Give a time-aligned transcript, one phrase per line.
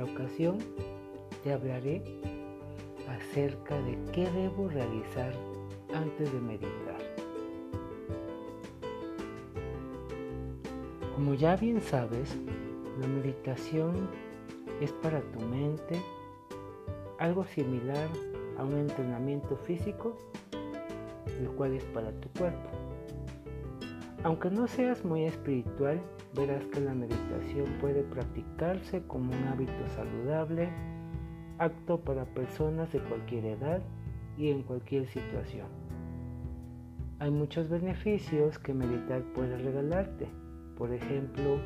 [0.00, 0.58] esta ocasión
[1.42, 2.02] te hablaré
[3.08, 5.32] acerca de qué debo realizar
[5.94, 7.00] antes de meditar.
[11.14, 12.36] Como ya bien sabes,
[12.98, 14.08] la meditación
[14.80, 16.00] es para tu mente
[17.18, 18.08] algo similar
[18.56, 20.16] a un entrenamiento físico,
[21.38, 22.79] el cual es para tu cuerpo.
[24.22, 25.98] Aunque no seas muy espiritual,
[26.34, 30.68] verás que la meditación puede practicarse como un hábito saludable,
[31.58, 33.80] apto para personas de cualquier edad
[34.36, 35.68] y en cualquier situación.
[37.18, 40.28] Hay muchos beneficios que meditar puede regalarte,
[40.76, 41.58] por ejemplo,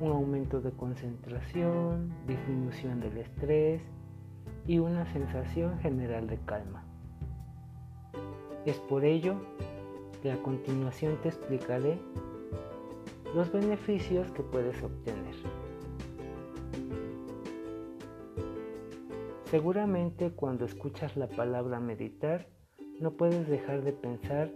[0.00, 3.82] un aumento de concentración, disminución del estrés
[4.66, 6.84] y una sensación general de calma.
[8.66, 9.36] Es por ello
[10.22, 11.98] que a continuación te explicaré
[13.34, 15.34] los beneficios que puedes obtener.
[19.50, 22.46] Seguramente cuando escuchas la palabra meditar,
[23.00, 24.50] no puedes dejar de pensar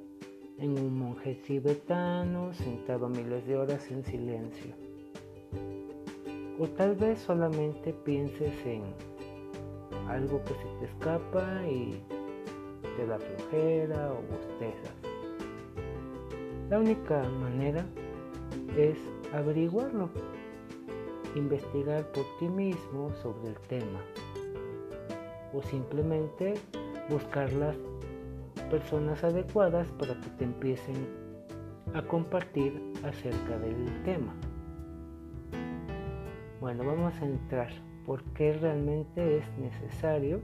[0.58, 4.74] en un monje tibetano sentado miles de horas en silencio.
[6.60, 8.82] O tal vez solamente pienses en
[10.08, 12.00] algo que se te escapa y
[12.96, 15.03] te da flojera o bostezas.
[16.74, 17.86] La única manera
[18.76, 18.98] es
[19.32, 20.10] averiguarlo,
[21.36, 24.00] investigar por ti mismo sobre el tema
[25.52, 26.54] o simplemente
[27.08, 27.76] buscar las
[28.72, 30.96] personas adecuadas para que te empiecen
[31.94, 34.34] a compartir acerca del tema.
[36.60, 37.70] Bueno, vamos a entrar
[38.04, 40.40] por qué realmente es necesario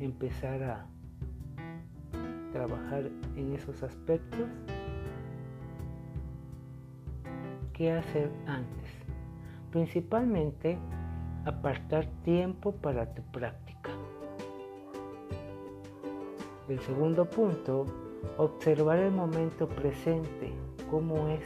[0.00, 0.93] empezar a
[2.54, 4.48] trabajar en esos aspectos.
[7.72, 8.90] ¿Qué hacer antes?
[9.72, 10.78] Principalmente
[11.44, 13.90] apartar tiempo para tu práctica.
[16.68, 17.86] El segundo punto,
[18.38, 20.52] observar el momento presente,
[20.88, 21.44] cómo es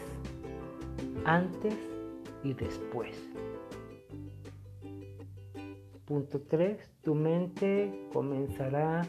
[1.24, 1.74] antes
[2.44, 3.16] y después.
[6.04, 6.78] Punto 3.
[7.02, 9.06] Tu mente comenzará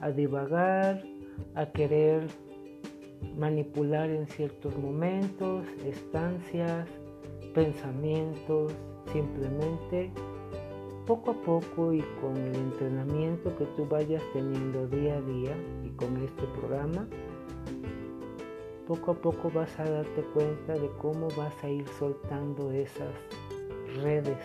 [0.00, 1.02] a divagar,
[1.54, 2.26] a querer
[3.36, 6.88] manipular en ciertos momentos, estancias,
[7.54, 8.72] pensamientos,
[9.12, 10.10] simplemente
[11.06, 15.90] poco a poco y con el entrenamiento que tú vayas teniendo día a día y
[15.90, 17.08] con este programa,
[18.86, 23.14] poco a poco vas a darte cuenta de cómo vas a ir soltando esas
[24.02, 24.38] redes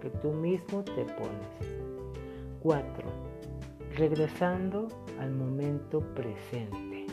[0.00, 1.80] que tú mismo te pones.
[2.62, 2.86] 4.
[3.96, 4.88] Regresando
[5.20, 7.06] al momento presente.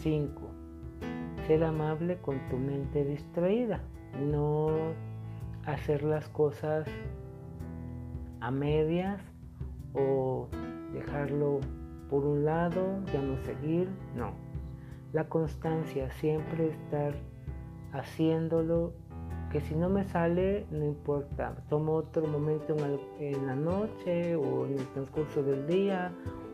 [0.00, 0.42] 5.
[1.46, 3.80] Ser amable con tu mente distraída.
[4.30, 4.68] No
[5.66, 6.88] hacer las cosas
[8.40, 9.20] a medias
[9.94, 10.48] o
[10.92, 11.60] dejarlo
[12.08, 14.32] por un lado, ya no seguir, no.
[15.12, 17.14] La constancia, siempre estar
[17.92, 18.92] haciéndolo,
[19.50, 22.76] que si no me sale, no importa, tomo otro momento
[23.18, 26.12] en, la noche o en el transcurso del día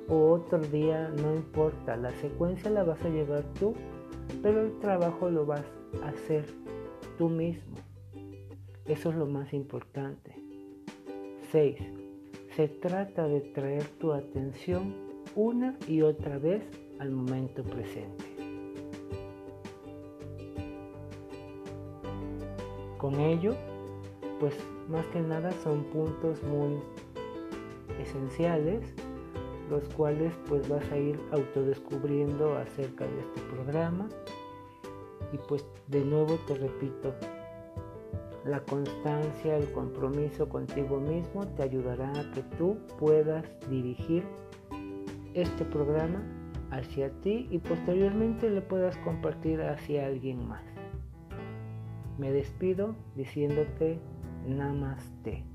[0.09, 3.75] o otro día, no importa, la secuencia la vas a llevar tú,
[4.43, 5.65] pero el trabajo lo vas
[6.03, 6.47] a hacer
[7.19, 7.77] tú mismo.
[8.87, 10.35] Eso es lo más importante.
[11.51, 11.77] 6.
[12.57, 14.95] Se trata de traer tu atención
[15.35, 16.63] una y otra vez
[16.99, 18.25] al momento presente.
[22.99, 23.55] Con ello,
[24.39, 24.55] pues
[24.89, 26.79] más que nada son puntos muy
[28.01, 28.95] esenciales,
[29.71, 34.09] los cuales pues vas a ir autodescubriendo acerca de este programa.
[35.33, 37.15] Y pues de nuevo te repito,
[38.45, 44.25] la constancia, el compromiso contigo mismo te ayudará a que tú puedas dirigir
[45.35, 46.23] este programa
[46.71, 50.63] hacia ti y posteriormente le puedas compartir hacia alguien más.
[52.19, 54.01] Me despido diciéndote
[54.47, 55.52] namaste.